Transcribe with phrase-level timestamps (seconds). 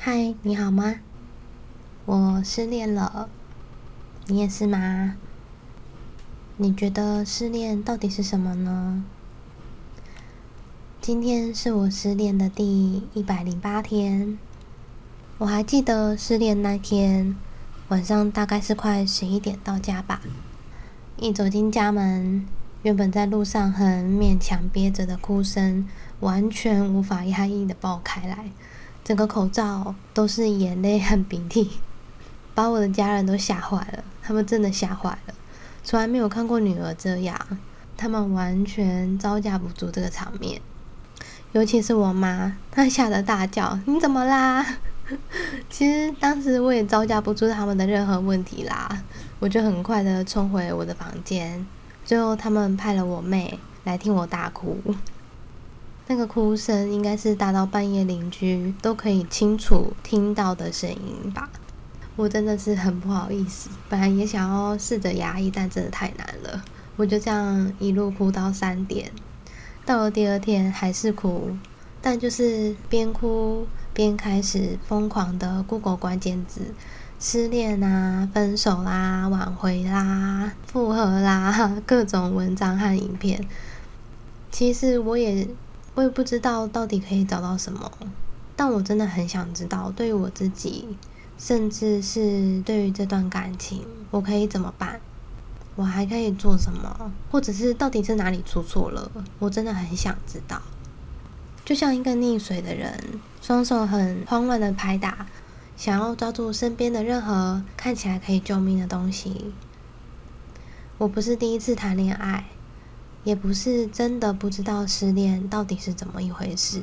[0.00, 0.94] 嗨，你好吗？
[2.06, 3.28] 我失恋了，
[4.28, 5.16] 你也是吗？
[6.56, 9.02] 你觉得失恋到底是什么呢？
[11.00, 14.38] 今天是我失恋的第一百零八天。
[15.38, 17.34] 我还记得失恋那天
[17.88, 20.20] 晚上，大概是快十一点到家吧。
[21.16, 22.46] 一走进家门，
[22.82, 25.88] 原本在路上很勉强憋着的哭声，
[26.20, 28.52] 完全无法压抑的爆开来，
[29.08, 31.78] 整个口罩都是眼泪和鼻涕，
[32.54, 34.04] 把我的家人都吓坏了。
[34.22, 35.34] 他们真的吓坏了，
[35.82, 37.34] 从来没有看过女儿这样，
[37.96, 40.60] 他们完全招架不住这个场面。
[41.52, 44.76] 尤其是我妈，她吓得大叫：“你怎么啦？”
[45.70, 49.02] 其实当时我也招架不住他们的任何问题啦，
[49.40, 51.64] 我就很快的冲回我的房间。
[52.04, 54.78] 最后他们派了我妹来听我大哭，
[56.08, 61.48] 那个哭声应该是大到半夜邻居都可以清楚听到的声音吧。
[62.16, 66.64] 我真的是很不好意思，本来也想要试着压抑，但真的太难了。
[66.96, 69.12] 我就这样一路哭到三点，
[69.84, 71.56] 到了第二天还是哭，
[72.02, 73.66] 但就是边哭。
[73.94, 76.60] 边开始疯狂的 Google 关键字，
[77.18, 83.44] 失恋啊、分手啦、挽回啦、复合啦，各种文章和影片。
[84.52, 85.48] 其实我也
[85.98, 87.90] 我也不知道到底可以找到什么，
[88.54, 90.86] 但我真的很想知道，对于我自己，
[91.36, 95.00] 甚至是对于这段感情，我可以怎么办？
[95.74, 97.10] 我还可以做什么？
[97.32, 99.10] 或者是到底是哪里出错了？
[99.40, 100.62] 我真的很想知道。
[101.64, 105.26] 就像一个溺水的人，双手很慌乱的拍打，
[105.76, 109.52] 想要抓住身边的任何看起来可以救命的东西。
[110.96, 112.44] 我不是第一次谈恋爱，
[113.24, 116.82] 也不是真的不知道失恋到底是怎么一回事，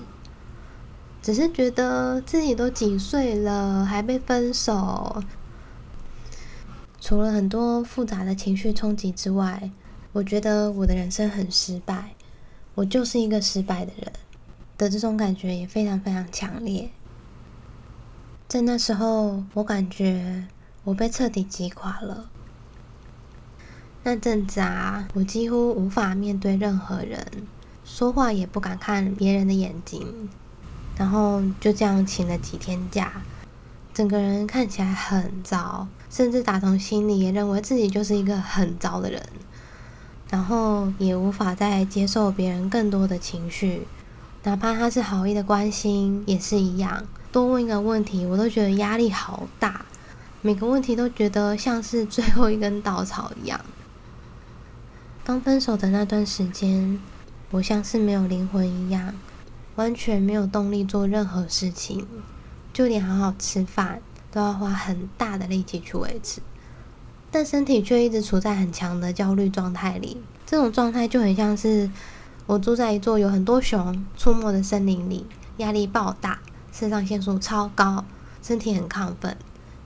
[1.21, 5.23] 只是觉得自己都几岁了还被分手，
[6.99, 9.71] 除了很多复杂的情绪冲击之外，
[10.13, 12.15] 我觉得我的人生很失败，
[12.75, 14.11] 我就是一个失败的人。
[14.77, 16.89] 的这种感觉也非常非常强烈，
[18.45, 20.47] 在那时候，我感觉
[20.83, 22.29] 我被彻底击垮了。
[24.07, 27.25] 那阵子啊，我几乎无法面对任何人，
[27.83, 30.29] 说话也不敢看别人的眼睛，
[30.95, 33.13] 然后就这样请了几天假，
[33.95, 39.27] 整个人看起来很糟，甚至打从心里也认为自己就是一个很糟的人，
[40.29, 43.87] 然后也无法再接受别人更多的情绪。
[44.43, 47.03] 哪怕他是好意的关心，也是一样。
[47.31, 49.83] 多问一个问题，我都觉得压力好大。
[50.43, 53.59] 每个问题都觉得像是最后一根稻草一样。
[55.25, 56.99] 刚分手的那段时间，
[57.49, 59.15] 我像是没有灵魂一样，
[59.75, 62.05] 完全没有动力做任何事情，
[62.71, 63.99] 就连好好吃饭
[64.31, 66.41] 都要花很大的力气去维持。
[67.31, 70.21] 但身体却一直处在很强的焦虑状态里。
[70.45, 71.89] 这种状态就很像是。
[72.45, 75.25] 我住在一座有很多熊出没的森林里，
[75.57, 76.37] 压力爆大，
[76.71, 78.05] 肾上腺素超高，
[78.43, 79.35] 身体很亢奋，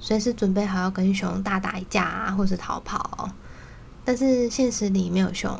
[0.02, 3.30] 随时准备好要跟熊大打一架啊，或是逃跑。
[4.10, 5.56] 但是现实里没有熊，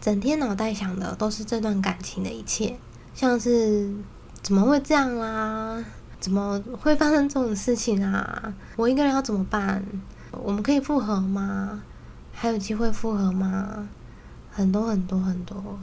[0.00, 2.78] 整天脑袋想的都是这段感情的一切，
[3.14, 3.92] 像是
[4.40, 5.84] 怎么会这样啦？
[6.18, 8.54] 怎么会发生这种事情啊？
[8.76, 9.84] 我一个人要怎么办？
[10.30, 11.82] 我们可以复合吗？
[12.32, 13.86] 还有机会复合吗？
[14.50, 15.78] 很多很多很多。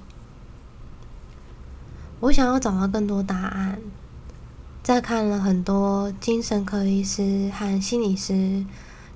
[2.20, 3.80] 我想要找到更多答案，
[4.82, 8.66] 在看了很多精神科医师和心理师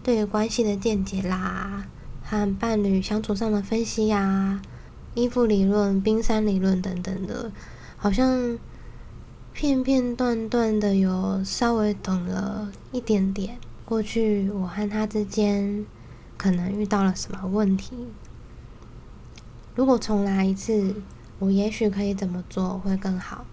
[0.04, 1.88] 对于关系的见解啦，
[2.32, 4.62] 和伴侣相处上的分析呀，
[5.16, 7.52] 依附理论、冰山理论等等的，
[7.98, 8.58] 好像
[9.52, 13.58] 片片段段的有稍微懂了一点点。
[13.84, 15.86] 过去我和他之间
[16.38, 17.92] 可能遇到了什么问题？
[19.76, 20.96] 如果重来一次？
[21.40, 23.46] 我也许可以怎么做会更好，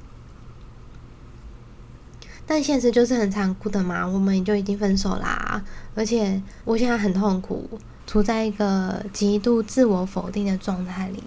[2.48, 4.06] 但现实就是很残酷的嘛。
[4.06, 5.62] 我们就已经分手啦，
[5.94, 7.68] 而且我现在很痛苦，
[8.06, 11.22] 处在一个极度自我否定的状态里，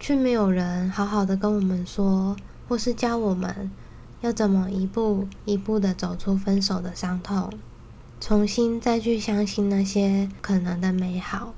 [0.00, 2.34] 却没有人好好的跟我们说，
[2.66, 3.70] 或是教我们
[4.22, 7.52] 要怎么一步一步的走出分手的伤痛，
[8.18, 11.52] 重新再去相信那些可能的美好。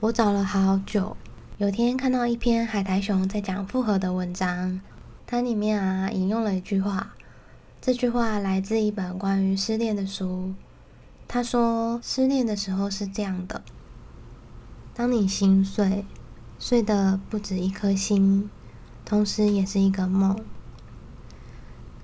[0.00, 1.16] 我找了好久。
[1.58, 4.78] 有天看到一篇海苔熊在讲复合的文章，
[5.26, 7.14] 它里面啊引用了一句话，
[7.80, 10.54] 这句话来自一本关于失恋的书。
[11.28, 13.62] 他说，失恋的时候是这样的：
[14.94, 16.04] 当你心碎，
[16.58, 18.50] 碎的不止一颗心，
[19.04, 20.36] 同时也是一个梦。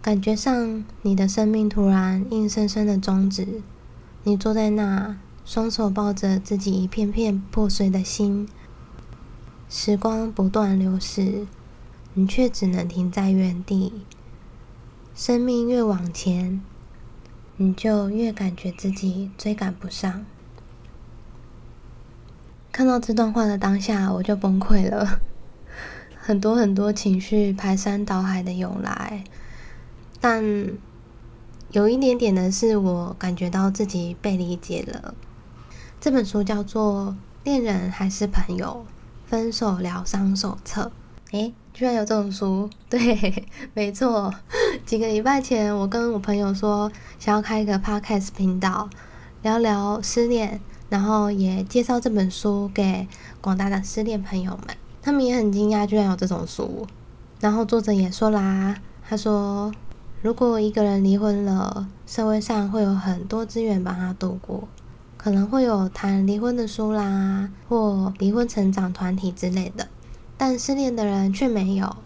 [0.01, 3.63] 感觉上你的生命突然硬生生的终止，
[4.25, 8.49] 你坐在那，双手抱着自己一片片破碎的心，
[9.69, 11.47] 时光不断流逝，
[12.15, 13.93] 你却只能停在原地。
[15.15, 16.63] 生命越往前，
[17.57, 20.25] 你就越感觉自己追赶不上。
[22.73, 25.21] 看到这段话的当下，我就崩溃了，
[26.17, 29.23] 很多很多情绪排山倒海的涌来。
[30.19, 30.43] 但
[31.73, 35.15] 有一点点的是，我感觉到自己被理解了。
[36.01, 38.87] 这本书叫做《恋人还是朋友：
[39.27, 40.91] 分手疗伤手册》。
[41.33, 42.69] 诶，居然有这种书！
[42.91, 44.35] 对，没错。
[44.87, 48.89] 几个礼拜前，我跟我朋友说想要开一个 podcast 频道，
[49.43, 53.07] 聊聊失恋，然后也介绍这本书给
[53.41, 54.77] 广大的失恋朋友们。
[55.03, 56.87] 他们也很惊讶，居然有这种书。
[57.41, 58.77] 然后作者也说啦，
[59.09, 59.73] 他说。
[60.23, 64.69] 如果一个人离婚了，社会上会有很多资源帮他度过，
[65.17, 69.89] 可能会有谈离婚的书啦，或离婚成长团体之类的。
[70.37, 71.97] 但失恋的人却没有。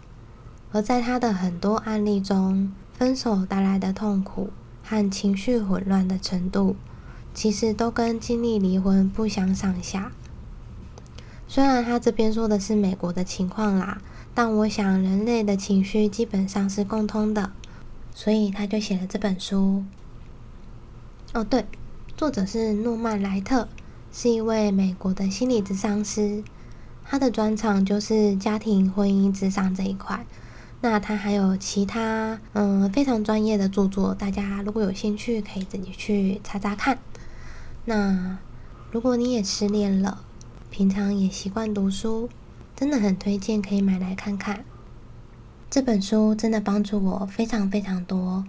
[0.71, 4.49] 而在他的很多案例中，分手带来的痛苦
[4.83, 6.75] 和情绪混乱的程度，
[7.33, 10.11] 其实都跟经历离婚不相上下。
[11.47, 14.01] 虽然他这边说的是美国的情况啦，
[14.33, 17.51] 但我想人类的情绪基本上是共通的。
[18.13, 19.83] 所以他就写了这本书。
[21.33, 21.65] 哦，对，
[22.17, 23.69] 作者是诺曼莱特，
[24.11, 26.43] 是一位美国的心理咨商师。
[27.05, 30.25] 他的专长就是家庭婚姻智商这一块。
[30.79, 36.99] 那他还有其他嗯非常专业的著作，大家如果有兴趣可以自己去查查看。
[37.85, 38.37] 那
[38.91, 40.23] 如果你也失恋了，
[40.69, 42.29] 平常也习惯读书，
[42.75, 44.63] 真的很推荐可以买来看看。
[45.69, 48.45] 这本书真的帮助我非常非常多。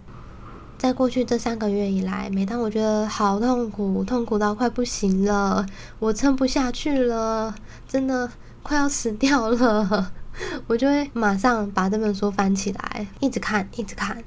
[0.77, 5.67] 在过去这三个月以来，每当我觉得好痛苦，痛苦到快不行了，
[5.99, 7.55] 我撑不下去了，
[7.89, 8.31] 真的
[8.63, 10.13] 快要死掉了，
[10.67, 14.23] 我就会马上把这本书翻起来，一直看，一直看，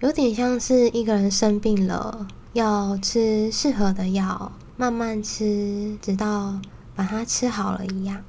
[0.00, 6.60] 有点像是一个人生病了，要吃适合的药，慢慢吃，直到
[6.94, 8.22] 把它吃好了一样。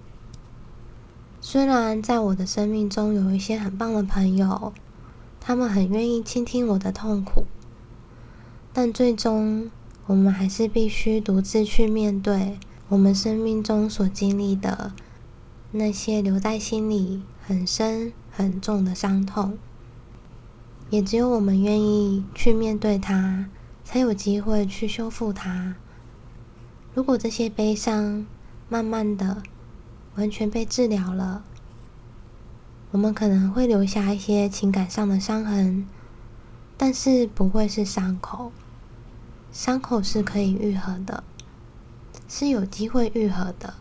[1.42, 4.74] 虽然在我的生命中有一些很棒的朋友，
[5.40, 7.46] 他们很愿意倾听我的痛苦，
[8.74, 9.70] 但最终
[10.08, 14.92] 我们还是必须独自去面对我们生命中所经历的
[15.78, 19.58] 那些留在心里很深很重的伤痛。
[20.90, 23.48] 也只有我们愿意去面对它，
[23.84, 25.76] 才有机会去修复它。
[26.94, 28.26] 如果这些悲伤
[28.68, 29.44] 慢慢的。
[30.18, 31.44] 完全被治疗了，
[32.92, 35.86] 我们可能会留下一些情感上的伤痕，
[36.78, 38.54] 但是不会是伤口。
[39.52, 41.22] 伤口是可以愈合的，
[42.30, 43.74] 是有机会愈合的。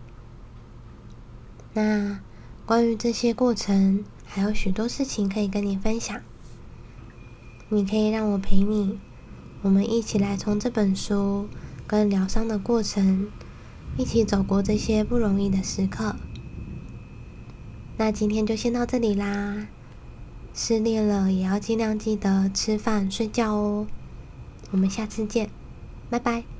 [1.75, 2.21] 那
[2.65, 6.19] 关于这些过程，还有许多事情可以跟你分享。
[7.69, 8.99] 你可以让我陪你，
[9.63, 11.49] 我们一起来从这本书
[11.87, 13.29] 跟疗伤的过程。
[13.97, 16.17] 一起走过这些不容易的时刻，
[17.97, 19.69] 那今天就先到这里啦。
[20.53, 23.87] 失恋了也要尽量记得吃饭睡觉哦。
[24.73, 25.49] 我们下次见，
[26.11, 26.54] 拜拜。